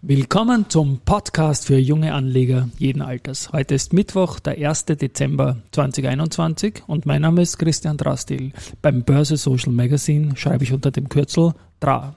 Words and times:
Willkommen 0.00 0.66
zum 0.68 1.00
Podcast 1.04 1.66
für 1.66 1.76
junge 1.76 2.14
Anleger 2.14 2.68
jeden 2.78 3.02
Alters. 3.02 3.50
Heute 3.52 3.74
ist 3.74 3.92
Mittwoch, 3.92 4.38
der 4.38 4.56
1. 4.56 4.84
Dezember 4.84 5.56
2021 5.72 6.84
und 6.86 7.04
mein 7.04 7.22
Name 7.22 7.42
ist 7.42 7.58
Christian 7.58 7.96
Drastil. 7.96 8.52
Beim 8.80 9.02
Börse 9.02 9.36
Social 9.36 9.72
Magazine 9.72 10.36
schreibe 10.36 10.62
ich 10.62 10.72
unter 10.72 10.92
dem 10.92 11.08
Kürzel 11.08 11.52
DRA. 11.80 12.14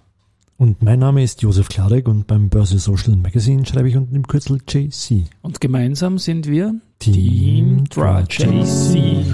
Und 0.57 0.83
mein 0.83 0.99
Name 0.99 1.23
ist 1.23 1.41
Josef 1.41 1.69
Klarek 1.69 2.07
und 2.07 2.27
beim 2.27 2.49
Börse 2.49 2.77
Social 2.77 3.15
Magazine 3.15 3.65
schreibe 3.65 3.89
ich 3.89 3.97
unter 3.97 4.13
dem 4.13 4.27
Kürzel 4.27 4.59
JC. 4.69 5.25
Und 5.41 5.59
gemeinsam 5.59 6.19
sind 6.19 6.47
wir 6.47 6.75
Team 6.99 7.85
DRA 7.85 8.21
JC. 8.21 9.25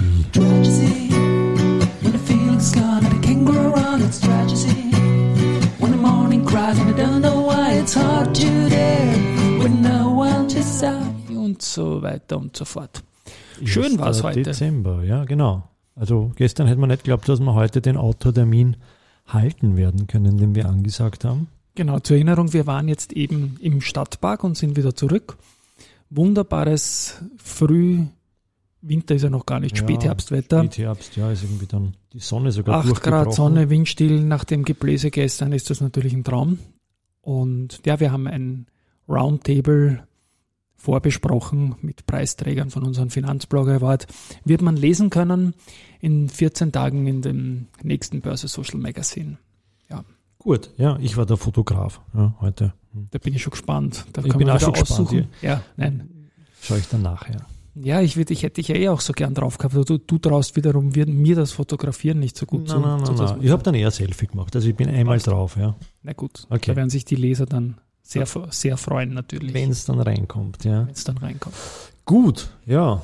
So 11.78 12.02
weiter 12.02 12.36
und 12.38 12.56
so 12.56 12.64
fort. 12.64 13.04
Schön 13.64 13.98
war's 13.98 14.18
1. 14.18 14.24
heute. 14.24 14.42
Dezember, 14.42 15.04
ja 15.04 15.24
genau. 15.24 15.62
Also 15.94 16.32
gestern 16.34 16.66
hätte 16.66 16.80
man 16.80 16.90
nicht 16.90 17.04
geglaubt, 17.04 17.28
dass 17.28 17.38
wir 17.40 17.54
heute 17.54 17.80
den 17.80 17.96
Autotermin 17.96 18.76
halten 19.26 19.76
werden 19.76 20.08
können, 20.08 20.38
den 20.38 20.54
wir 20.56 20.68
angesagt 20.68 21.24
haben. 21.24 21.46
Genau, 21.76 22.00
zur 22.00 22.16
Erinnerung, 22.16 22.52
wir 22.52 22.66
waren 22.66 22.88
jetzt 22.88 23.12
eben 23.12 23.56
im 23.60 23.80
Stadtpark 23.80 24.42
und 24.42 24.56
sind 24.56 24.76
wieder 24.76 24.96
zurück. 24.96 25.38
Wunderbares 26.10 27.22
Früh, 27.36 28.06
Winter 28.80 29.14
ist 29.14 29.22
ja 29.22 29.30
noch 29.30 29.46
gar 29.46 29.60
nicht, 29.60 29.76
Ja, 29.76 29.82
Spätherbstwetter. 29.84 30.64
Spätherbst, 30.64 31.16
ja, 31.16 31.30
ist 31.30 31.44
irgendwie 31.44 31.66
dann 31.66 31.94
die 32.12 32.20
Sonne 32.20 32.50
sogar 32.50 32.84
8 32.84 33.02
Grad. 33.02 33.34
Sonne, 33.34 33.70
Windstill, 33.70 34.24
nach 34.24 34.42
dem 34.42 34.64
Gebläse 34.64 35.12
gestern 35.12 35.52
ist 35.52 35.70
das 35.70 35.80
natürlich 35.80 36.12
ein 36.12 36.24
Traum. 36.24 36.58
Und 37.20 37.80
ja, 37.86 38.00
wir 38.00 38.10
haben 38.10 38.26
ein 38.26 38.66
Roundtable 39.08 40.07
vorbesprochen 40.78 41.74
mit 41.82 42.06
Preisträgern 42.06 42.70
von 42.70 42.84
unserem 42.84 43.10
Finanzblogger 43.10 43.74
Award. 43.74 44.06
Wird 44.44 44.62
man 44.62 44.76
lesen 44.76 45.10
können 45.10 45.54
in 46.00 46.28
14 46.28 46.72
Tagen 46.72 47.06
in 47.06 47.20
dem 47.22 47.66
nächsten 47.82 48.20
Börse 48.22 48.48
Social 48.48 48.78
Magazine. 48.78 49.36
Gut, 50.40 50.70
ja, 50.76 50.96
ich 51.00 51.16
war 51.16 51.26
der 51.26 51.36
Fotograf 51.36 52.00
ja, 52.14 52.32
heute. 52.40 52.72
Da 53.10 53.18
bin 53.18 53.34
ich 53.34 53.42
schon 53.42 53.50
gespannt. 53.50 54.06
Da 54.12 54.22
Ich 54.22 54.28
kann 54.30 54.38
bin 54.38 54.46
man 54.46 54.56
auch 54.56 54.60
schon 54.60 54.72
gespannt, 54.72 55.00
aussuchen. 55.00 55.26
Ja, 55.42 55.62
nein. 55.76 56.30
Schaue 56.62 56.78
ich 56.78 56.88
dann 56.88 57.02
nachher. 57.02 57.44
Ja, 57.74 58.00
ich, 58.00 58.16
würd, 58.16 58.30
ich 58.30 58.44
hätte 58.44 58.54
dich 58.54 58.68
ja 58.68 58.76
eh 58.76 58.88
auch 58.88 59.00
so 59.00 59.12
gern 59.12 59.34
drauf 59.34 59.58
gehabt. 59.58 59.74
Du, 59.74 59.98
du 59.98 60.18
traust 60.18 60.54
wiederum 60.54 60.90
mir 60.90 61.34
das 61.34 61.50
Fotografieren 61.50 62.20
nicht 62.20 62.36
so 62.36 62.46
gut 62.46 62.68
zu. 62.68 62.78
Nein, 62.78 62.98
nein, 62.98 63.04
zu- 63.04 63.12
nein, 63.12 63.16
zu- 63.26 63.34
nein. 63.34 63.42
Ich 63.44 63.50
habe 63.50 63.64
dann 63.64 63.74
eher 63.74 63.90
Selfie 63.90 64.28
gemacht. 64.28 64.54
Also 64.54 64.68
ich 64.68 64.76
bin 64.76 64.88
einmal 64.88 65.18
drauf, 65.18 65.56
ja. 65.56 65.74
Na 66.04 66.12
gut, 66.12 66.46
Okay. 66.50 66.70
da 66.70 66.76
werden 66.76 66.88
sich 66.90 67.04
die 67.04 67.16
Leser 67.16 67.44
dann 67.46 67.78
sehr, 68.08 68.26
sehr 68.50 68.78
freuen 68.78 69.12
natürlich, 69.12 69.52
Wenn 69.52 69.70
es 69.70 69.84
dann 69.84 70.00
reinkommt, 70.00 70.64
ja. 70.64 70.86
wenn 70.86 70.94
es 70.94 71.04
dann 71.04 71.18
reinkommt. 71.18 71.54
Gut, 72.06 72.48
ja. 72.64 73.02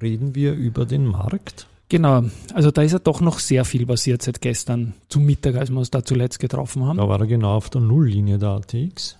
Reden 0.00 0.34
wir 0.34 0.52
über 0.52 0.84
den 0.84 1.06
Markt. 1.06 1.66
Genau, 1.88 2.24
also 2.52 2.70
da 2.70 2.82
ist 2.82 2.92
ja 2.92 2.98
doch 2.98 3.22
noch 3.22 3.38
sehr 3.38 3.64
viel 3.64 3.86
passiert 3.86 4.20
seit 4.20 4.42
gestern 4.42 4.92
zum 5.08 5.24
Mittag, 5.24 5.56
als 5.56 5.70
wir 5.70 5.78
uns 5.78 5.90
da 5.90 6.04
zuletzt 6.04 6.38
getroffen 6.38 6.84
haben. 6.84 6.98
Da 6.98 7.08
war 7.08 7.18
er 7.20 7.26
genau 7.26 7.54
auf 7.56 7.70
der 7.70 7.80
Nulllinie 7.80 8.38
der 8.38 8.50
ATX. 8.50 9.16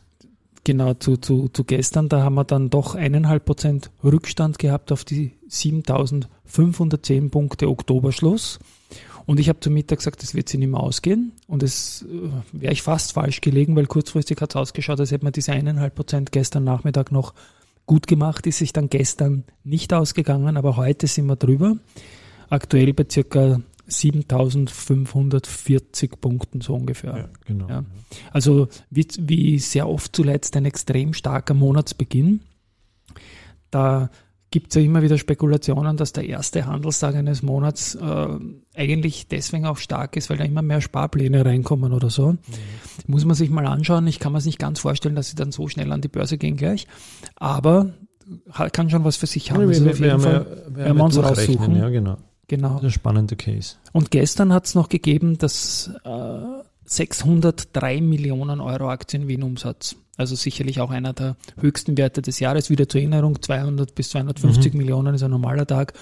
Genau, 0.64 0.92
zu, 0.94 1.16
zu, 1.16 1.48
zu 1.48 1.64
gestern, 1.64 2.10
da 2.10 2.22
haben 2.22 2.34
wir 2.34 2.44
dann 2.44 2.68
doch 2.68 2.94
eineinhalb 2.94 3.46
Prozent 3.46 3.90
Rückstand 4.04 4.58
gehabt 4.58 4.92
auf 4.92 5.04
die 5.04 5.32
7510 5.48 7.30
Punkte 7.30 7.68
Oktoberschluss. 7.68 8.58
Und 9.26 9.40
ich 9.40 9.48
habe 9.48 9.58
zu 9.60 9.70
Mittag 9.70 9.98
gesagt, 9.98 10.22
das 10.22 10.34
wird 10.34 10.48
sich 10.48 10.58
nicht 10.58 10.70
mehr 10.70 10.80
ausgehen. 10.80 11.32
Und 11.46 11.62
es 11.62 12.02
äh, 12.02 12.30
wäre 12.52 12.72
ich 12.72 12.82
fast 12.82 13.12
falsch 13.12 13.40
gelegen, 13.40 13.76
weil 13.76 13.86
kurzfristig 13.86 14.40
hat 14.40 14.50
es 14.50 14.56
ausgeschaut, 14.56 14.98
als 15.00 15.12
hätte 15.12 15.24
man 15.24 15.32
diese 15.32 15.52
eineinhalb 15.52 15.94
Prozent 15.94 16.32
gestern 16.32 16.64
Nachmittag 16.64 17.12
noch 17.12 17.34
gut 17.86 18.06
gemacht. 18.06 18.46
Ist 18.46 18.58
sich 18.58 18.72
dann 18.72 18.90
gestern 18.90 19.44
nicht 19.64 19.92
ausgegangen, 19.92 20.56
aber 20.56 20.76
heute 20.76 21.06
sind 21.06 21.26
wir 21.26 21.36
drüber. 21.36 21.76
Aktuell 22.48 22.94
bei 22.94 23.06
circa 23.10 23.60
7540 23.86 26.20
Punkten 26.20 26.60
so 26.60 26.74
ungefähr. 26.74 27.30
genau. 27.44 27.68
Ja. 27.68 27.84
Also 28.30 28.68
wie, 28.90 29.06
wie 29.18 29.58
sehr 29.58 29.88
oft 29.88 30.14
zuletzt 30.14 30.56
ein 30.56 30.64
extrem 30.64 31.14
starker 31.14 31.54
Monatsbeginn. 31.54 32.40
Da 33.70 34.10
gibt 34.52 34.68
es 34.68 34.76
ja 34.76 34.82
immer 34.82 35.02
wieder 35.02 35.18
Spekulationen, 35.18 35.96
dass 35.96 36.12
der 36.12 36.28
erste 36.28 36.66
Handelstag 36.66 37.16
eines 37.16 37.42
Monats 37.42 37.96
äh, 37.96 38.28
eigentlich 38.76 39.26
deswegen 39.26 39.66
auch 39.66 39.78
stark 39.78 40.14
ist, 40.16 40.30
weil 40.30 40.36
da 40.36 40.44
immer 40.44 40.62
mehr 40.62 40.80
Sparpläne 40.80 41.44
reinkommen 41.44 41.92
oder 41.92 42.10
so. 42.10 42.36
Muss 43.08 43.24
man 43.24 43.34
sich 43.34 43.50
mal 43.50 43.66
anschauen. 43.66 44.06
Ich 44.06 44.20
kann 44.20 44.32
mir 44.32 44.38
es 44.38 44.46
nicht 44.46 44.60
ganz 44.60 44.78
vorstellen, 44.78 45.16
dass 45.16 45.30
sie 45.30 45.36
dann 45.36 45.50
so 45.50 45.66
schnell 45.68 45.90
an 45.90 46.02
die 46.02 46.08
Börse 46.08 46.38
gehen 46.38 46.56
gleich. 46.56 46.86
Aber 47.36 47.94
kann 48.72 48.90
schon 48.90 49.04
was 49.04 49.16
für 49.16 49.26
sich 49.26 49.50
haben. 49.50 49.60
wir, 49.60 49.68
Also 49.68 49.84
wir, 49.84 49.98
wir, 49.98 50.18
Fall, 50.20 50.32
ja, 50.32 50.38
wir 50.38 50.76
werden 50.76 50.96
wir 50.96 50.98
ja 50.98 51.04
uns 51.04 51.18
raussuchen. 51.18 51.76
Ja, 51.76 51.88
genau. 51.88 52.18
genau. 52.46 52.68
Das 52.74 52.78
ist 52.78 52.84
ein 52.84 52.90
spannender 52.90 53.36
Case. 53.36 53.76
Und 53.92 54.10
gestern 54.10 54.52
hat 54.52 54.66
es 54.66 54.74
noch 54.74 54.88
gegeben, 54.88 55.38
dass 55.38 55.90
äh, 56.04 56.08
603 56.84 58.00
Millionen 58.00 58.60
Euro 58.60 58.90
Aktiengewinnumsatz. 58.90 59.96
Also 60.16 60.34
sicherlich 60.34 60.80
auch 60.80 60.90
einer 60.90 61.14
der 61.14 61.36
höchsten 61.58 61.96
Werte 61.96 62.20
des 62.20 62.38
Jahres. 62.38 62.68
Wieder 62.70 62.88
zur 62.88 63.00
Erinnerung, 63.00 63.40
200 63.40 63.94
bis 63.94 64.10
250 64.10 64.74
Millionen 64.74 65.14
ist 65.14 65.22
ein 65.22 65.30
normaler 65.30 65.66
Tag. 65.66 65.94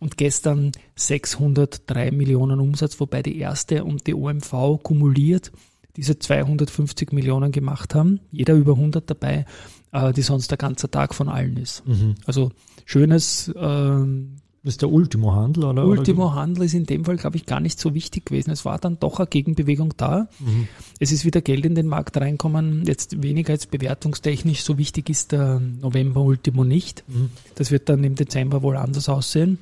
Und 0.00 0.16
gestern 0.16 0.72
603 0.96 2.10
Millionen 2.10 2.60
Umsatz, 2.60 3.00
wobei 3.00 3.22
die 3.22 3.38
erste 3.38 3.84
und 3.84 4.06
die 4.06 4.14
OMV 4.14 4.82
kumuliert 4.82 5.50
diese 5.96 6.18
250 6.18 7.12
Millionen 7.12 7.50
gemacht 7.50 7.94
haben. 7.94 8.20
Jeder 8.30 8.54
über 8.54 8.74
100 8.74 9.10
dabei, 9.10 9.46
äh, 9.92 10.12
die 10.12 10.22
sonst 10.22 10.48
der 10.48 10.58
ganze 10.58 10.88
Tag 10.90 11.12
von 11.12 11.28
allen 11.28 11.56
ist. 11.56 11.82
Also 12.24 12.52
schönes 12.84 13.52
ähm, 13.56 14.36
Das 14.64 14.74
ist 14.74 14.82
der 14.82 14.90
Ultimo-Handel, 14.90 15.64
oder? 15.64 15.86
Ultimo 15.86 16.34
Handel 16.34 16.64
ist 16.64 16.74
in 16.74 16.84
dem 16.84 17.04
Fall, 17.04 17.16
glaube 17.16 17.36
ich, 17.36 17.46
gar 17.46 17.60
nicht 17.60 17.78
so 17.78 17.94
wichtig 17.94 18.26
gewesen. 18.26 18.50
Es 18.50 18.64
war 18.64 18.78
dann 18.78 18.98
doch 18.98 19.18
eine 19.18 19.28
Gegenbewegung 19.28 19.94
da. 19.96 20.28
Mhm. 20.40 20.66
Es 20.98 21.12
ist 21.12 21.24
wieder 21.24 21.40
Geld 21.40 21.64
in 21.64 21.74
den 21.74 21.86
Markt 21.86 22.16
reinkommen. 22.16 22.84
Jetzt 22.84 23.22
weniger 23.22 23.52
als 23.52 23.66
bewertungstechnisch. 23.66 24.62
So 24.62 24.76
wichtig 24.76 25.10
ist 25.10 25.32
der 25.32 25.60
November 25.60 26.22
Ultimo 26.22 26.64
nicht. 26.64 27.04
Mhm. 27.06 27.30
Das 27.54 27.70
wird 27.70 27.88
dann 27.88 28.02
im 28.02 28.16
Dezember 28.16 28.62
wohl 28.62 28.76
anders 28.76 29.08
aussehen. 29.08 29.58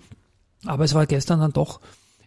Aber 0.64 0.84
es 0.84 0.94
war 0.94 1.06
gestern 1.06 1.40
dann 1.40 1.52
doch 1.52 1.80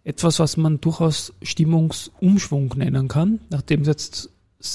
etwas, 0.04 0.40
was 0.40 0.56
man 0.56 0.80
durchaus 0.80 1.34
Stimmungsumschwung 1.42 2.76
nennen 2.78 3.08
kann. 3.08 3.40
Nachdem 3.50 3.84
jetzt 3.84 4.30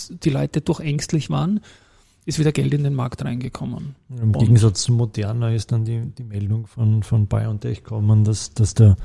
die 0.09 0.31
Leute 0.31 0.61
doch 0.61 0.81
ängstlich 0.81 1.31
waren, 1.31 1.61
ist 2.25 2.39
wieder 2.39 2.53
Geld 2.53 2.75
in 2.75 2.85
den 2.85 2.95
Markt 2.95 3.25
reingekommen. 3.25 3.97
Im 4.11 4.33
Gegensatz 4.33 4.83
zu 4.83 4.93
Moderna 4.93 5.53
ist 5.53 5.73
dann 5.73 5.85
die, 5.85 6.01
die 6.17 6.25
Meldung 6.25 6.67
von, 6.67 7.03
von 7.03 7.27
BioNTech 7.27 7.85
gekommen, 7.85 8.25
dass, 8.25 8.53
dass, 8.53 8.75
der, 8.75 8.97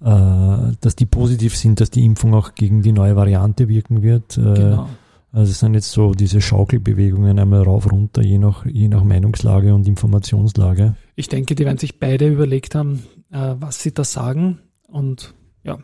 äh, 0.00 0.74
dass 0.80 0.96
die 0.96 1.06
positiv 1.06 1.56
sind, 1.56 1.80
dass 1.80 1.90
die 1.90 2.04
Impfung 2.04 2.34
auch 2.34 2.54
gegen 2.54 2.82
die 2.82 2.92
neue 2.92 3.16
Variante 3.16 3.68
wirken 3.68 4.02
wird. 4.02 4.36
Äh, 4.36 4.54
Genau. 4.54 4.88
Also 5.32 5.52
es 5.52 5.60
sind 5.60 5.74
jetzt 5.74 5.92
so 5.92 6.12
diese 6.12 6.40
Schaukelbewegungen 6.40 7.38
einmal 7.38 7.62
rauf, 7.62 7.90
runter, 7.90 8.22
je 8.22 8.38
nach, 8.38 8.66
je 8.66 8.88
nach 8.88 9.04
Meinungslage 9.04 9.72
und 9.74 9.86
Informationslage. 9.86 10.96
Ich 11.14 11.28
denke, 11.28 11.54
die 11.54 11.64
werden 11.64 11.78
sich 11.78 12.00
beide 12.00 12.28
überlegt 12.28 12.74
haben, 12.74 13.04
äh, 13.30 13.54
was 13.58 13.80
sie 13.80 13.94
da 13.94 14.02
sagen. 14.02 14.58
Und 14.88 15.34
ja, 15.62 15.78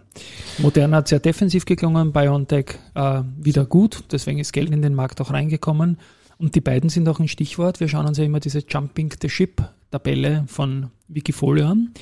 Moderna 0.58 0.98
hat 0.98 1.08
sehr 1.08 1.20
defensiv 1.20 1.64
geklungen, 1.64 2.12
BioNTech 2.12 2.78
äh, 2.94 3.22
wieder 3.38 3.64
gut, 3.66 4.04
deswegen 4.10 4.40
ist 4.40 4.52
Geld 4.52 4.70
in 4.70 4.82
den 4.82 4.94
Markt 4.94 5.20
auch 5.20 5.32
reingekommen. 5.32 5.98
Und 6.38 6.54
die 6.54 6.60
beiden 6.60 6.90
sind 6.90 7.08
auch 7.08 7.18
ein 7.18 7.28
Stichwort. 7.28 7.80
Wir 7.80 7.88
schauen 7.88 8.06
uns 8.06 8.18
ja 8.18 8.24
immer 8.24 8.40
diese 8.40 8.62
Jumping 8.68 9.12
the 9.20 9.28
Ship 9.28 9.62
Tabelle 9.90 10.44
von 10.48 10.90
Wikifolio 11.08 11.66
an. 11.66 11.94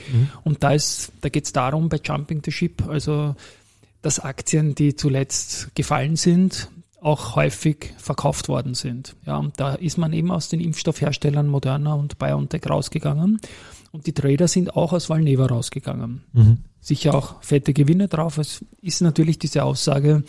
Und 0.43 0.63
da 0.63 0.73
ist, 0.73 1.13
da 1.21 1.29
geht 1.29 1.45
es 1.45 1.53
darum, 1.53 1.89
bei 1.89 2.01
Jumping 2.03 2.43
the 2.45 2.51
Ship, 2.51 2.87
also 2.89 3.37
dass 4.03 4.21
Aktien, 4.21 4.75
die 4.75 4.97
zuletzt 4.97 5.75
gefallen 5.75 6.17
sind, 6.17 6.71
auch 7.01 7.37
häufig 7.37 7.93
verkauft 7.99 8.49
worden 8.49 8.75
sind. 8.75 9.15
Ja, 9.27 9.37
und 9.37 9.61
da 9.61 9.75
ist 9.75 9.99
man 9.99 10.13
eben 10.13 10.31
aus 10.31 10.49
den 10.49 10.61
Impfstoffherstellern 10.61 11.47
Moderna 11.47 11.95
und 11.95 12.19
BioNTech 12.19 12.69
rausgegangen. 12.69 13.41
Und 13.93 14.07
die 14.07 14.13
Trader 14.13 14.49
sind 14.49 14.75
auch 14.75 14.93
aus 14.93 15.09
Valneva 15.09 15.47
rausgegangen. 15.47 16.23
Sicher 16.81 17.15
auch 17.15 17.43
fette 17.43 17.73
Gewinne 17.73 18.09
drauf. 18.09 18.39
Es 18.39 18.65
ist 18.83 19.03
natürlich 19.03 19.39
diese 19.39 19.65
Aussage, 19.65 20.25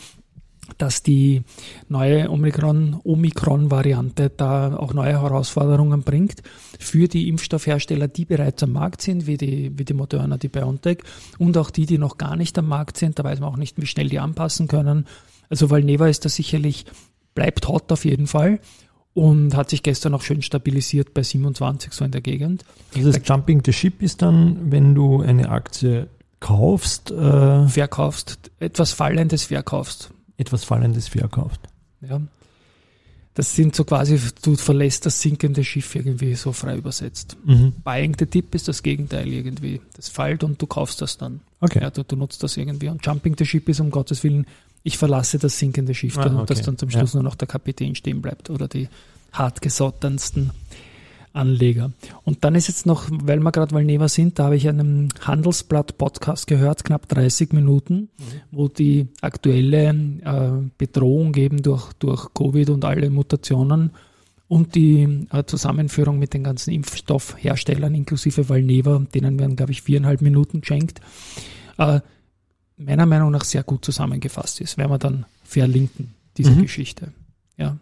dass 0.78 1.02
die 1.02 1.42
neue 1.88 2.28
Omikron- 2.28 3.00
Omikron-Variante 3.04 4.30
da 4.30 4.76
auch 4.76 4.94
neue 4.94 5.20
Herausforderungen 5.20 6.02
bringt 6.02 6.42
für 6.78 7.08
die 7.08 7.28
Impfstoffhersteller, 7.28 8.08
die 8.08 8.24
bereits 8.24 8.62
am 8.62 8.72
Markt 8.72 9.02
sind, 9.02 9.26
wie 9.26 9.36
die, 9.36 9.72
wie 9.76 9.84
die 9.84 9.94
Moderna, 9.94 10.36
die 10.36 10.48
BioNTech 10.48 10.98
und 11.38 11.56
auch 11.56 11.70
die, 11.70 11.86
die 11.86 11.98
noch 11.98 12.18
gar 12.18 12.36
nicht 12.36 12.58
am 12.58 12.68
Markt 12.68 12.96
sind. 12.96 13.18
Da 13.18 13.24
weiß 13.24 13.40
man 13.40 13.50
auch 13.50 13.56
nicht, 13.56 13.80
wie 13.80 13.86
schnell 13.86 14.08
die 14.08 14.18
anpassen 14.18 14.68
können. 14.68 15.06
Also 15.48 15.70
Valneva 15.70 16.08
ist 16.08 16.24
da 16.24 16.28
sicherlich, 16.28 16.84
bleibt 17.34 17.68
hot 17.68 17.90
auf 17.92 18.04
jeden 18.04 18.26
Fall 18.26 18.60
und 19.14 19.54
hat 19.54 19.70
sich 19.70 19.82
gestern 19.82 20.14
auch 20.14 20.22
schön 20.22 20.42
stabilisiert 20.42 21.14
bei 21.14 21.22
27 21.22 21.92
so 21.92 22.04
in 22.04 22.10
der 22.10 22.20
Gegend. 22.20 22.64
Also 22.94 23.10
das 23.10 23.26
Jumping 23.26 23.62
the 23.64 23.72
Ship 23.72 24.02
ist 24.02 24.20
dann, 24.22 24.70
wenn 24.70 24.94
du 24.94 25.22
eine 25.22 25.48
Aktie 25.48 26.08
kaufst, 26.40 27.10
äh, 27.10 27.66
Verkaufst, 27.66 28.50
etwas 28.60 28.92
Fallendes 28.92 29.44
verkaufst. 29.44 30.10
Etwas 30.36 30.64
Fallendes 30.64 31.08
verkauft. 31.08 31.60
Ja. 32.00 32.20
Das 33.34 33.54
sind 33.54 33.76
so 33.76 33.84
quasi, 33.84 34.18
du 34.42 34.56
verlässt 34.56 35.04
das 35.04 35.20
sinkende 35.20 35.62
Schiff 35.62 35.94
irgendwie 35.94 36.34
so 36.36 36.52
frei 36.52 36.76
übersetzt. 36.76 37.36
Mhm. 37.44 37.74
Buying 37.84 38.16
the 38.18 38.24
Dip 38.24 38.54
ist 38.54 38.66
das 38.66 38.82
Gegenteil 38.82 39.28
irgendwie. 39.28 39.82
Das 39.94 40.08
fällt 40.08 40.42
und 40.42 40.60
du 40.60 40.66
kaufst 40.66 41.02
das 41.02 41.18
dann. 41.18 41.40
Okay. 41.60 41.80
Ja, 41.82 41.90
du, 41.90 42.02
du 42.02 42.16
nutzt 42.16 42.42
das 42.42 42.56
irgendwie. 42.56 42.88
Und 42.88 43.04
Jumping 43.04 43.36
the 43.36 43.44
Ship 43.44 43.68
ist 43.68 43.80
um 43.80 43.90
Gottes 43.90 44.24
Willen, 44.24 44.46
ich 44.84 44.96
verlasse 44.96 45.38
das 45.38 45.58
sinkende 45.58 45.94
Schiff, 45.94 46.16
Ah, 46.16 46.24
dann, 46.24 46.36
okay. 46.36 46.46
dass 46.46 46.62
dann 46.62 46.78
zum 46.78 46.88
Schluss 46.90 47.12
nur 47.12 47.22
noch 47.22 47.34
der 47.34 47.48
Kapitän 47.48 47.94
stehen 47.94 48.22
bleibt 48.22 48.48
oder 48.48 48.68
die 48.68 48.88
hartgesottensten 49.32 50.52
Anleger. 51.36 51.92
Und 52.24 52.44
dann 52.44 52.54
ist 52.54 52.68
jetzt 52.68 52.86
noch, 52.86 53.08
weil 53.10 53.38
wir 53.40 53.52
gerade 53.52 53.74
Valneva 53.74 54.08
sind, 54.08 54.38
da 54.38 54.44
habe 54.44 54.56
ich 54.56 54.68
einen 54.68 55.08
Handelsblatt-Podcast 55.20 56.46
gehört, 56.46 56.84
knapp 56.84 57.08
30 57.08 57.52
Minuten, 57.52 58.08
wo 58.50 58.68
die 58.68 59.08
aktuelle 59.20 59.88
äh, 60.24 60.68
Bedrohung 60.78 61.34
eben 61.36 61.62
durch, 61.62 61.92
durch 61.94 62.32
Covid 62.34 62.70
und 62.70 62.84
alle 62.84 63.10
Mutationen 63.10 63.90
und 64.48 64.74
die 64.74 65.26
äh, 65.32 65.44
Zusammenführung 65.44 66.18
mit 66.18 66.32
den 66.34 66.44
ganzen 66.44 66.72
Impfstoffherstellern 66.72 67.94
inklusive 67.94 68.48
Valneva, 68.48 69.02
denen 69.14 69.38
werden, 69.38 69.56
glaube 69.56 69.72
ich, 69.72 69.82
viereinhalb 69.82 70.22
Minuten 70.22 70.60
geschenkt, 70.60 71.00
äh, 71.78 72.00
meiner 72.76 73.06
Meinung 73.06 73.30
nach 73.30 73.44
sehr 73.44 73.62
gut 73.62 73.84
zusammengefasst 73.84 74.60
ist. 74.60 74.78
Werden 74.78 74.90
wir 74.92 74.98
dann 74.98 75.26
verlinken, 75.44 76.14
diese 76.36 76.50
Mhm. 76.52 76.62
Geschichte. 76.62 77.12
Ja. 77.56 77.78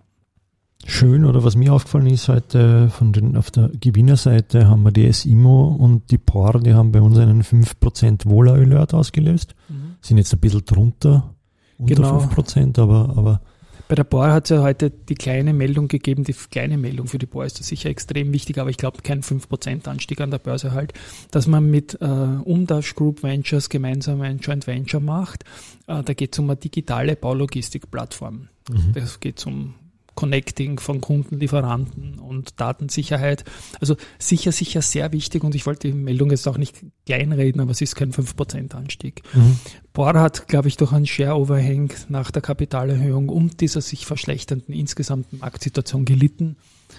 Schön, 0.87 1.25
oder 1.25 1.43
was 1.45 1.57
mir 1.57 1.73
aufgefallen 1.73 2.07
ist, 2.09 2.29
heute 2.29 2.91
von 2.91 3.13
den, 3.13 3.37
auf 3.37 3.51
der 3.51 3.71
Gewinnerseite 3.81 4.69
haben 4.69 4.83
wir 4.83 4.93
die 4.93 5.11
SIMO 5.11 5.69
und 5.69 6.11
die 6.11 6.19
POR, 6.19 6.61
die 6.61 6.75
haben 6.75 6.93
bei 6.93 7.01
uns 7.01 7.17
einen 7.19 7.43
5% 7.43 8.27
Wohler-Alert 8.27 8.93
ausgelöst. 8.93 9.55
Sind 10.03 10.19
jetzt 10.19 10.33
ein 10.35 10.41
bisschen 10.41 10.65
drunter, 10.67 11.35
unter 11.79 11.95
Genau. 11.95 12.19
5%, 12.19 12.79
aber, 12.79 13.15
aber 13.17 13.41
Bei 13.89 13.95
der 13.95 14.05
Bohr 14.05 14.31
hat 14.31 14.45
es 14.45 14.51
ja 14.51 14.63
heute 14.63 14.91
die 14.91 15.15
kleine 15.15 15.55
Meldung 15.55 15.89
gegeben, 15.89 16.23
die 16.25 16.35
kleine 16.35 16.77
Meldung 16.77 17.07
für 17.07 17.19
die 17.19 17.27
Bohr 17.27 17.47
ist 17.47 17.63
sicher 17.65 17.89
extrem 17.89 18.33
wichtig, 18.35 18.59
aber 18.59 18.69
ich 18.69 18.77
glaube 18.77 18.99
kein 19.03 19.23
5% 19.23 19.89
Anstieg 19.89 20.21
an 20.21 20.31
der 20.31 20.39
Börse 20.39 20.73
halt, 20.73 20.93
dass 21.31 21.47
man 21.47 21.71
mit 21.71 21.99
äh, 22.03 22.05
Umdash 22.05 22.95
Group 22.95 23.23
Ventures 23.23 23.71
gemeinsam 23.71 24.21
ein 24.21 24.39
Joint 24.39 24.67
Venture 24.67 25.01
macht. 25.01 25.45
Äh, 25.87 26.03
da 26.03 26.13
geht 26.13 26.35
es 26.35 26.39
um 26.39 26.51
eine 26.51 26.57
digitale 26.57 27.17
Baulogistikplattform. 27.17 28.49
mhm. 28.69 28.93
Das 28.93 29.19
geht 29.19 29.47
um 29.47 29.75
Connecting 30.15 30.79
von 30.79 31.01
Kunden, 31.01 31.39
Lieferanten 31.39 32.19
und 32.19 32.61
Datensicherheit. 32.61 33.45
Also 33.81 33.97
sicher, 34.19 34.53
sicher 34.53 34.83
sehr 34.83 35.13
wichtig 35.13 35.45
und 35.45 35.55
ich 35.55 35.67
wollte 35.67 35.89
die 35.89 35.95
Meldung 35.95 36.31
jetzt 36.31 36.47
auch 36.49 36.59
nicht 36.59 36.85
kleinreden, 37.07 37.61
aber 37.61 37.73
es 37.73 37.81
ist 37.81 37.97
kein 37.97 38.13
5% 38.13 38.75
Anstieg. 38.75 39.23
Mhm. 39.35 39.59
Bohr 39.93 40.15
hat, 40.15 40.49
glaube 40.49 40.69
ich, 40.69 40.77
durch 40.77 40.93
einen 40.93 41.07
Share-Overhang 41.07 41.93
nach 42.09 42.31
der 42.31 42.43
Kapitalerhöhung 42.43 43.29
und 43.29 43.61
dieser 43.61 43.81
sich 43.81 44.07
verschlechternden 44.07 44.75
insgesamten 44.75 45.39
Marktsituation 45.39 46.05
gelitten, 46.05 46.57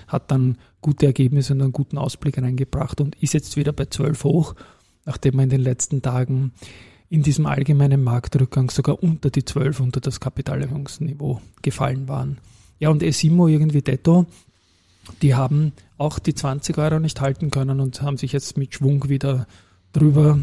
hat 0.07 0.31
dann 0.31 0.57
gute 0.81 1.05
Ergebnisse 1.05 1.53
und 1.53 1.61
einen 1.61 1.71
guten 1.71 1.97
Ausblick 1.97 2.37
reingebracht 2.37 3.01
und 3.01 3.15
ist 3.21 3.33
jetzt 3.33 3.57
wieder 3.57 3.73
bei 3.73 3.85
12 3.85 4.23
hoch, 4.23 4.55
nachdem 5.05 5.35
wir 5.35 5.43
in 5.43 5.49
den 5.49 5.61
letzten 5.61 6.01
Tagen 6.01 6.53
in 7.09 7.21
diesem 7.21 7.45
allgemeinen 7.45 8.03
Marktrückgang 8.03 8.69
sogar 8.69 9.01
unter 9.01 9.29
die 9.29 9.45
12, 9.45 9.79
unter 9.79 10.01
das 10.01 10.19
Kapitalerhöhungsniveau 10.19 11.41
gefallen 11.61 12.07
waren. 12.07 12.37
Ja, 12.79 12.89
und 12.89 13.03
Esimo 13.03 13.47
irgendwie 13.47 13.81
Detto, 13.81 14.25
die 15.21 15.35
haben 15.35 15.73
auch 15.97 16.19
die 16.19 16.35
20 16.35 16.77
Euro 16.77 16.99
nicht 16.99 17.21
halten 17.21 17.51
können 17.51 17.79
und 17.79 18.01
haben 18.01 18.17
sich 18.17 18.33
jetzt 18.33 18.57
mit 18.57 18.73
Schwung 18.73 19.07
wieder 19.07 19.47
drüber 19.93 20.39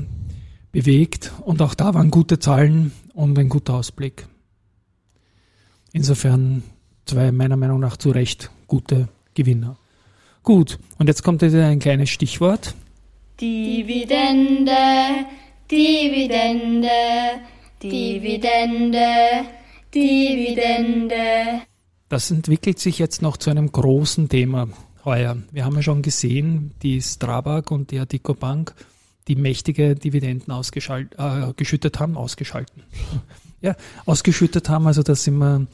bewegt. 0.70 1.32
Und 1.44 1.60
auch 1.62 1.74
da 1.74 1.94
waren 1.94 2.10
gute 2.10 2.38
Zahlen 2.38 2.92
und 3.14 3.38
ein 3.38 3.48
guter 3.48 3.74
Ausblick. 3.74 4.26
Insofern 5.92 6.62
zwei 7.04 7.32
meiner 7.32 7.56
Meinung 7.56 7.80
nach 7.80 7.96
zu 7.96 8.10
Recht 8.10 8.50
gute 8.66 9.08
Gewinner. 9.34 9.76
Gut, 10.42 10.78
und 10.98 11.06
jetzt 11.06 11.22
kommt 11.22 11.42
wieder 11.42 11.66
ein 11.66 11.78
kleines 11.78 12.10
Stichwort. 12.10 12.74
Dividende, 13.40 14.72
Dividende, 15.70 16.88
Dividende, 17.82 19.44
Dividende. 19.94 21.62
Das 22.12 22.30
entwickelt 22.30 22.78
sich 22.78 22.98
jetzt 22.98 23.22
noch 23.22 23.38
zu 23.38 23.48
einem 23.48 23.72
großen 23.72 24.28
Thema 24.28 24.68
heuer. 25.02 25.38
Wir 25.50 25.64
haben 25.64 25.76
ja 25.76 25.82
schon 25.82 26.02
gesehen, 26.02 26.74
die 26.82 27.00
Strabag 27.00 27.70
und 27.70 27.90
die 27.90 27.98
Adico 27.98 28.34
Bank, 28.34 28.74
die 29.28 29.34
mächtige 29.34 29.94
Dividenden 29.94 30.52
ausgeschalt, 30.52 31.14
äh, 31.16 31.54
geschüttet 31.56 32.00
haben, 32.00 32.18
ausgeschalten. 32.18 32.82
Ja, 33.62 33.76
ausgeschüttet 34.04 34.68
haben, 34.68 34.88
also 34.88 35.02
da 35.04 35.14
sind 35.14 35.38
wir 35.38 35.68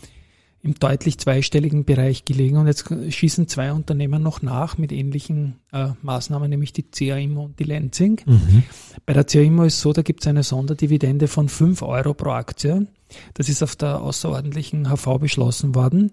im 0.63 0.75
deutlich 0.75 1.19
zweistelligen 1.19 1.85
Bereich 1.85 2.25
gelegen 2.25 2.57
und 2.57 2.67
jetzt 2.67 2.93
schießen 3.09 3.47
zwei 3.47 3.73
Unternehmen 3.73 4.23
noch 4.23 4.43
nach 4.43 4.77
mit 4.77 4.91
ähnlichen 4.91 5.61
äh, 5.73 5.91
Maßnahmen, 6.03 6.51
nämlich 6.51 6.73
die 6.73 6.83
CAIMO 6.83 7.45
und 7.45 7.59
die 7.61 7.65
Lenzing. 7.65 8.21
Mhm. 8.27 8.65
Bei 9.07 9.13
der 9.13 9.25
CAIMO 9.25 9.65
ist 9.65 9.81
so, 9.81 9.93
da 9.93 10.03
gibt 10.03 10.23
es 10.23 10.27
eine 10.27 10.43
Sonderdividende 10.43 11.29
von 11.29 11.49
5 11.49 11.83
Euro 11.83 12.13
pro 12.13 12.31
Aktie. 12.31 12.89
Das 13.35 13.49
ist 13.49 13.63
auf 13.63 13.77
der 13.77 14.01
außerordentlichen 14.01 14.89
HV 14.89 15.19
beschlossen 15.21 15.75
worden. 15.75 16.11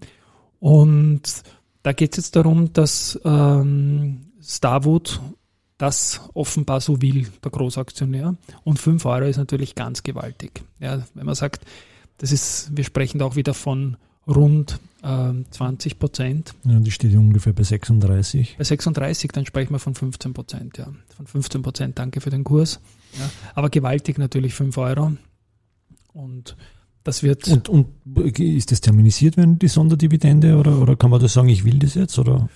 Und 0.59 1.43
da 1.81 1.93
geht 1.93 2.13
es 2.13 2.17
jetzt 2.17 2.35
darum, 2.35 2.71
dass 2.71 3.19
ähm, 3.25 4.27
Starwood 4.41 5.21
das 5.77 6.21
offenbar 6.33 6.81
so 6.81 7.01
will, 7.01 7.27
der 7.43 7.51
Großaktionär. 7.51 8.35
Und 8.63 8.79
5 8.79 9.03
Euro 9.05 9.25
ist 9.25 9.37
natürlich 9.37 9.75
ganz 9.75 10.03
gewaltig. 10.03 10.63
Ja, 10.79 11.03
wenn 11.15 11.25
man 11.25 11.35
sagt, 11.35 11.65
das 12.19 12.31
ist, 12.31 12.69
wir 12.75 12.83
sprechen 12.83 13.19
da 13.19 13.25
auch 13.25 13.35
wieder 13.35 13.53
von 13.53 13.97
rund 14.27 14.79
ähm, 15.03 15.45
20 15.51 15.99
Prozent. 15.99 16.53
Ja, 16.63 16.79
die 16.79 16.91
steht 16.91 17.15
ungefähr 17.15 17.53
bei 17.53 17.63
36. 17.63 18.55
Bei 18.57 18.63
36, 18.63 19.31
dann 19.31 19.45
sprechen 19.45 19.73
wir 19.73 19.79
von 19.79 19.93
15 19.95 20.33
Prozent, 20.33 20.77
ja. 20.77 20.87
Von 21.15 21.27
15 21.27 21.61
Prozent, 21.61 21.99
danke 21.99 22.21
für 22.21 22.29
den 22.31 22.43
Kurs. 22.43 22.79
Ja. 23.19 23.29
Aber 23.53 23.69
gewaltig 23.69 24.17
natürlich 24.17 24.53
5 24.53 24.77
Euro. 24.77 25.11
Und 26.13 26.55
das 27.03 27.21
wird, 27.23 27.47
Und, 27.47 27.69
und 27.69 27.87
ist 28.39 28.71
das 28.71 28.81
terminisiert, 28.81 29.37
wenn 29.37 29.59
die 29.59 29.67
Sonderdividende 29.67 30.57
oder, 30.57 30.79
oder 30.79 30.95
kann 30.95 31.11
man 31.11 31.19
das 31.21 31.33
sagen, 31.33 31.49
ich 31.49 31.63
will 31.63 31.77
das 31.79 31.93
jetzt? 31.93 32.17
Oder? 32.17 32.49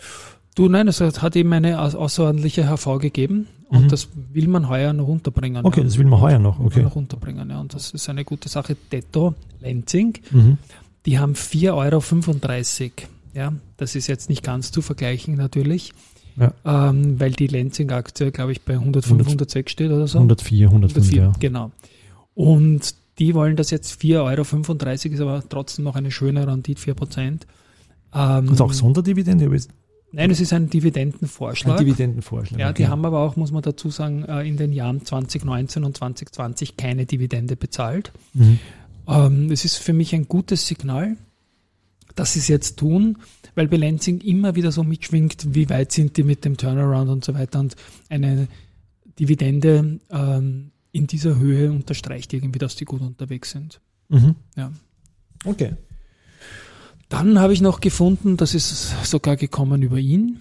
du, 0.56 0.68
nein, 0.68 0.88
es 0.88 1.00
hat 1.00 1.36
eben 1.36 1.54
eine 1.54 1.80
au- 1.80 1.98
außerordentliche 1.98 2.66
HV 2.68 2.98
gegeben 3.00 3.48
und 3.70 3.84
Mhm. 3.84 3.88
das 3.90 4.10
will 4.34 4.48
man 4.48 4.68
heuer 4.68 4.92
noch 4.94 5.06
runterbringen. 5.08 5.64
Okay, 5.66 5.82
ja. 5.82 5.86
das 5.86 5.98
will 6.00 6.08
man 6.08 6.20
heuer 6.20 6.40
noch, 6.40 6.60
okay. 6.60 6.82
noch 6.82 6.96
runterbringen, 6.96 7.50
ja. 7.52 7.60
Und 7.62 7.74
das 7.76 7.92
ist 7.92 8.10
eine 8.10 8.26
gute 8.26 8.50
Sache. 8.50 8.76
Detto, 8.92 9.36
Lenzing, 9.62 10.18
Mhm. 10.32 10.58
Die 11.06 11.20
haben 11.20 11.34
4,35 11.34 12.82
Euro. 12.84 13.10
Ja, 13.34 13.54
das 13.78 13.96
ist 13.96 14.08
jetzt 14.08 14.30
nicht 14.30 14.44
ganz 14.44 14.72
zu 14.72 14.82
vergleichen 14.82 15.36
natürlich, 15.36 15.94
Ja. 16.36 16.54
ähm, 16.66 17.20
weil 17.20 17.32
die 17.32 17.48
Lenzing-Aktie, 17.48 18.32
glaube 18.32 18.52
ich, 18.52 18.62
bei 18.62 18.74
105, 18.74 19.06
100 19.12 19.28
106 19.28 19.72
steht 19.72 19.92
oder 19.92 20.08
so. 20.08 20.18
104, 20.18 20.68
105, 20.68 20.96
104, 21.06 21.22
ja. 21.24 21.32
Genau. 21.40 21.72
Und 22.34 22.96
die 23.20 23.36
wollen 23.36 23.56
das 23.56 23.70
jetzt 23.70 24.02
4,35 24.02 25.06
Euro, 25.06 25.14
ist 25.14 25.22
aber 25.22 25.44
trotzdem 25.48 25.86
noch 25.86 25.96
eine 25.96 26.10
schöne 26.12 26.48
Rendite, 26.48 26.82
4%. 26.82 27.42
Ähm, 28.14 28.50
Und 28.50 28.62
auch 28.62 28.74
Sonderdividende, 28.74 29.50
Nein, 30.12 30.32
es 30.32 30.40
ist 30.40 30.54
ein 30.54 30.64
ein 30.64 30.70
Dividendenvorschlag. 30.72 31.78
Dividendenvorschlag. 31.78 32.60
ja, 32.60 32.74
die 32.74 32.84
okay. 32.84 32.92
haben 32.92 33.06
aber 33.06 33.20
auch, 33.20 33.36
muss 33.36 33.52
man 33.52 33.62
dazu 33.62 33.92
sagen, 33.92 34.24
äh, 34.24 34.42
in 34.48 34.58
den 34.58 34.74
Jahren 34.74 35.06
2019 35.06 35.84
und 35.84 35.96
2020 35.96 36.78
keine 36.78 37.06
Dividende 37.06 37.56
bezahlt. 37.56 38.12
Mhm. 38.34 38.60
Ähm, 39.10 39.52
Es 39.52 39.66
ist 39.66 39.78
für 39.78 39.94
mich 39.94 40.14
ein 40.14 40.28
gutes 40.28 40.68
Signal, 40.68 41.18
dass 42.16 42.34
sie 42.34 42.40
es 42.40 42.48
jetzt 42.48 42.78
tun, 42.78 43.18
weil 43.56 43.68
bei 43.68 43.78
Lansing 43.78 44.22
immer 44.22 44.56
wieder 44.56 44.72
so 44.72 44.84
mitschwingt, 44.84 45.54
wie 45.56 45.70
weit 45.70 45.92
sind 45.92 46.18
die 46.18 46.24
mit 46.24 46.46
dem 46.46 46.58
Turnaround 46.58 47.10
und 47.10 47.26
so 47.26 47.34
weiter. 47.34 47.60
Und 47.60 47.76
eine 48.10 48.48
Dividende 49.20 50.00
ähm, 50.10 50.72
in 50.92 51.08
dieser 51.08 51.38
Höhe 51.38 51.72
unterstreicht 51.72 52.34
irgendwie, 52.34 52.60
dass 52.60 52.76
die 52.76 52.86
gut 52.86 53.02
unterwegs 53.02 53.52
sind. 53.52 53.80
Mhm. 54.10 54.36
Ja. 54.56 54.72
Okay. 55.46 55.74
Dann 57.10 57.40
habe 57.40 57.54
ich 57.54 57.62
noch 57.62 57.80
gefunden, 57.80 58.38
das 58.38 58.54
ist 58.54 59.06
sogar 59.06 59.36
gekommen 59.36 59.82
über 59.82 59.98
ihn. 59.98 60.40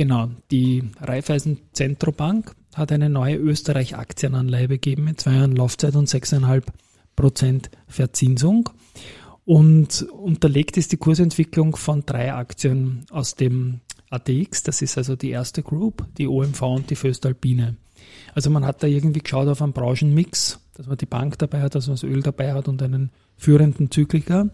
Genau, 0.00 0.30
die 0.50 0.82
Raiffeisen 0.98 1.58
Zentrobank 1.74 2.56
hat 2.74 2.90
eine 2.90 3.10
neue 3.10 3.36
Österreich-Aktienanleihe 3.36 4.66
begeben 4.66 5.04
mit 5.04 5.20
zwei 5.20 5.34
Jahren 5.34 5.54
Laufzeit 5.54 5.94
und 5.94 6.08
6,5 6.08 6.62
Prozent 7.16 7.70
Verzinsung. 7.86 8.70
Und 9.44 10.06
unterlegt 10.10 10.78
ist 10.78 10.92
die 10.92 10.96
Kursentwicklung 10.96 11.76
von 11.76 12.06
drei 12.06 12.32
Aktien 12.32 13.04
aus 13.10 13.34
dem 13.34 13.80
ATX. 14.08 14.62
Das 14.62 14.80
ist 14.80 14.96
also 14.96 15.16
die 15.16 15.32
erste 15.32 15.62
Group, 15.62 16.06
die 16.16 16.28
OMV 16.28 16.62
und 16.62 16.88
die 16.88 16.96
Föstalpine. 16.96 17.76
Also 18.34 18.48
man 18.48 18.64
hat 18.64 18.82
da 18.82 18.86
irgendwie 18.86 19.20
geschaut 19.20 19.48
auf 19.48 19.60
einen 19.60 19.74
Branchenmix, 19.74 20.60
dass 20.72 20.86
man 20.86 20.96
die 20.96 21.04
Bank 21.04 21.38
dabei 21.40 21.60
hat, 21.60 21.74
dass 21.74 21.88
man 21.88 21.96
das 21.96 22.04
Öl 22.04 22.22
dabei 22.22 22.54
hat 22.54 22.68
und 22.68 22.82
einen 22.82 23.10
führenden 23.36 23.90
Zykliker. 23.90 24.48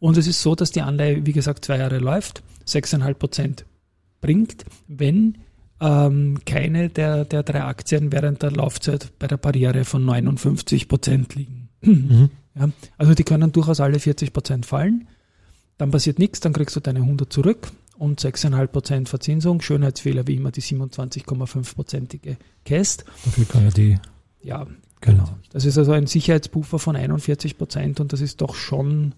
Und 0.00 0.18
es 0.18 0.26
ist 0.26 0.42
so, 0.42 0.54
dass 0.54 0.70
die 0.70 0.82
Anleihe, 0.82 1.24
wie 1.24 1.32
gesagt, 1.32 1.64
zwei 1.64 1.78
Jahre 1.78 1.96
läuft, 1.96 2.42
6,5 2.66 3.14
Prozent 3.14 3.64
bringt, 4.20 4.64
wenn 4.88 5.38
ähm, 5.80 6.38
keine 6.46 6.88
der, 6.88 7.24
der 7.24 7.42
drei 7.42 7.62
Aktien 7.64 8.12
während 8.12 8.42
der 8.42 8.50
Laufzeit 8.50 9.12
bei 9.18 9.26
der 9.26 9.36
Barriere 9.36 9.84
von 9.84 10.04
59 10.04 10.88
Prozent 10.88 11.34
liegen. 11.34 11.68
Mhm. 11.82 12.30
Ja, 12.54 12.70
also 12.96 13.14
die 13.14 13.24
können 13.24 13.52
durchaus 13.52 13.80
alle 13.80 13.98
40 13.98 14.32
Prozent 14.32 14.66
fallen. 14.66 15.08
Dann 15.78 15.90
passiert 15.90 16.18
nichts, 16.18 16.40
dann 16.40 16.54
kriegst 16.54 16.74
du 16.74 16.80
deine 16.80 17.00
100 17.00 17.30
zurück 17.30 17.70
und 17.98 18.20
6,5 18.20 18.66
Prozent 18.68 19.08
Verzinsung. 19.10 19.60
Schönheitsfehler 19.60 20.26
wie 20.26 20.36
immer 20.36 20.50
die 20.50 20.62
27,5-prozentige 20.62 22.36
Cast. 22.64 23.04
Dafür 23.24 23.44
kann 23.44 23.64
ja 23.64 23.70
die, 23.70 23.98
Ja, 24.42 24.66
genau. 25.02 25.24
das 25.50 25.66
ist 25.66 25.76
also 25.76 25.92
ein 25.92 26.06
Sicherheitspuffer 26.06 26.78
von 26.78 26.96
41 26.96 27.58
Prozent 27.58 28.00
und 28.00 28.12
das 28.14 28.22
ist 28.22 28.40
doch 28.40 28.54
schon 28.54 29.14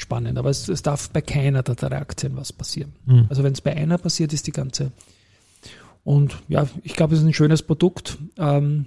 spannend. 0.00 0.38
Aber 0.38 0.50
es, 0.50 0.68
es 0.68 0.82
darf 0.82 1.10
bei 1.10 1.20
keiner 1.20 1.62
der 1.62 1.74
drei 1.74 1.98
Aktien 1.98 2.36
was 2.36 2.52
passieren. 2.52 2.92
Mhm. 3.06 3.26
Also 3.28 3.42
wenn 3.42 3.52
es 3.52 3.60
bei 3.60 3.76
einer 3.76 3.98
passiert, 3.98 4.32
ist 4.32 4.46
die 4.46 4.52
ganze. 4.52 4.92
Und 6.04 6.42
ja, 6.48 6.66
ich 6.82 6.94
glaube, 6.94 7.14
es 7.14 7.20
ist 7.20 7.26
ein 7.26 7.34
schönes 7.34 7.62
Produkt, 7.62 8.18
ähm, 8.38 8.86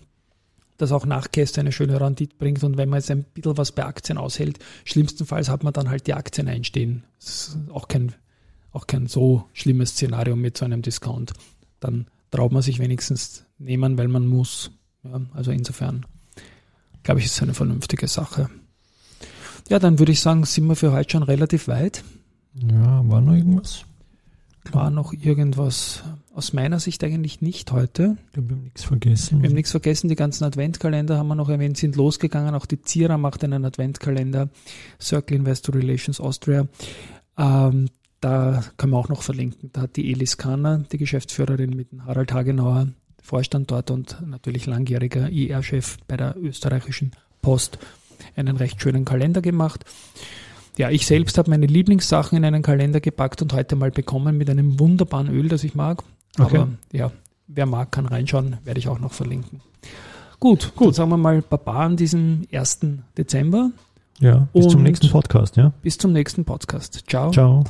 das 0.78 0.92
auch 0.92 1.06
nach 1.06 1.32
Käste 1.32 1.62
eine 1.62 1.72
schöne 1.72 2.02
Rendite 2.02 2.36
bringt. 2.38 2.64
Und 2.64 2.78
wenn 2.78 2.90
man 2.90 3.00
jetzt 3.00 3.12
ein 3.12 3.24
bisschen 3.24 3.58
was 3.58 3.72
bei 3.72 3.86
Aktien 3.86 4.18
aushält, 4.18 4.60
schlimmstenfalls 4.86 5.50
hat 5.50 5.64
man 5.64 5.74
dann 5.74 5.90
halt 5.90 6.08
die 6.08 6.16
Aktien 6.16 6.48
einstehen. 6.48 7.04
Das 7.20 7.30
ist 7.30 7.58
auch 7.72 7.88
kein, 7.88 8.14
auch 8.72 8.88
kein 8.88 9.08
so 9.08 9.46
schlimmes 9.54 9.92
Szenario 9.92 10.36
mit 10.36 10.58
so 10.58 10.66
einem 10.66 10.82
Discount. 10.82 11.34
Dann 11.80 12.08
traut 12.32 12.52
man 12.52 12.64
sich 12.64 12.80
wenigstens 12.80 13.46
nehmen, 13.60 13.98
weil 13.98 14.08
man 14.08 14.26
muss. 14.26 14.72
Ja, 15.04 15.22
also 15.34 15.52
insofern 15.52 16.06
glaube 17.04 17.20
ich, 17.20 17.28
ist 17.28 17.42
eine 17.42 17.54
vernünftige 17.54 18.08
Sache. 18.08 18.50
Ja, 19.74 19.80
dann 19.80 19.98
würde 19.98 20.12
ich 20.12 20.22
sagen, 20.22 20.46
sind 20.46 20.68
wir 20.68 20.76
für 20.76 20.92
heute 20.92 21.10
schon 21.10 21.24
relativ 21.24 21.68
weit. 21.68 22.04
Ja, 22.54 23.02
war 23.10 23.22
noch 23.22 23.34
irgendwas? 23.34 23.86
War 24.72 24.92
noch 24.92 25.14
irgendwas 25.14 26.04
aus 26.32 26.54
meiner 26.54 26.80
Sicht 26.80 27.04
eigentlich 27.04 27.42
nicht 27.42 27.72
heute. 27.72 28.16
Ich 28.28 28.34
glaube, 28.34 28.50
wir 28.50 28.56
haben 28.56 28.64
nichts 28.66 28.84
vergessen. 28.84 29.42
Wir 29.42 29.50
haben 29.50 29.56
nichts 29.56 29.72
vergessen, 29.72 30.10
die 30.10 30.16
ganzen 30.16 30.44
Adventkalender 30.44 31.18
haben 31.18 31.28
wir 31.28 31.34
noch 31.34 31.50
erwähnt, 31.50 31.78
sind 31.78 31.96
losgegangen. 31.96 32.54
Auch 32.54 32.68
die 32.68 32.84
Zira 32.84 33.18
macht 33.18 33.44
einen 33.44 33.66
Adventkalender, 33.66 34.50
Circle 35.02 35.38
Investor 35.38 35.74
Relations 35.74 36.20
Austria. 36.20 36.68
Ähm, 37.40 37.90
da 38.22 38.64
kann 38.78 38.92
man 38.92 39.00
auch 39.00 39.10
noch 39.10 39.24
verlinken. 39.24 39.72
Da 39.74 39.82
hat 39.82 39.96
die 39.96 40.12
Elis 40.12 40.38
Kahner, 40.38 40.84
die 40.92 41.00
Geschäftsführerin 41.00 41.72
mit 41.72 41.88
Harald 42.06 42.32
Hagenauer, 42.32 42.90
Vorstand 43.24 43.72
dort 43.72 43.90
und 43.90 44.22
natürlich 44.24 44.68
langjähriger 44.68 45.32
IR-Chef 45.32 45.98
bei 46.08 46.16
der 46.16 46.36
österreichischen 46.38 47.14
Post, 47.42 47.80
einen 48.36 48.58
recht 48.58 48.82
schönen 48.82 49.06
Kalender 49.06 49.42
gemacht. 49.42 49.86
Ja, 50.78 50.90
ich 50.90 51.06
selbst 51.06 51.38
habe 51.38 51.52
meine 51.52 51.68
Lieblingssachen 51.68 52.38
in 52.38 52.46
einen 52.46 52.64
Kalender 52.64 53.00
gepackt 53.00 53.42
und 53.42 53.54
heute 53.54 53.76
mal 53.76 53.92
bekommen 53.92 54.38
mit 54.38 54.50
einem 54.50 54.80
wunderbaren 54.80 55.30
Öl, 55.30 55.48
das 55.48 55.64
ich 55.64 55.76
mag. 55.76 56.04
Okay. 56.40 56.58
Aber 56.58 56.68
ja, 56.92 57.12
wer 57.48 57.66
mag, 57.66 57.92
kann 57.92 58.06
reinschauen, 58.06 58.58
werde 58.64 58.80
ich 58.80 58.88
auch 58.88 59.00
noch 59.00 59.14
verlinken. 59.14 59.62
Gut, 60.40 60.74
gut. 60.76 60.88
Dann 60.88 60.94
sagen 60.94 61.10
wir 61.12 61.18
mal 61.18 61.42
Baba 61.42 61.86
an 61.86 61.96
diesem 61.96 62.48
1. 62.52 62.80
Dezember. 63.18 63.72
Ja, 64.20 64.48
bis 64.54 64.68
zum 64.68 64.84
nächsten 64.84 65.10
Podcast, 65.10 65.58
ja? 65.58 65.74
Bis 65.82 65.98
zum 65.98 66.14
nächsten 66.14 66.46
Podcast. 66.46 67.04
Ciao. 67.08 67.32
Ciao. 67.32 67.64